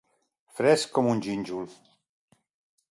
[0.61, 1.71] Fresc com un gínjol.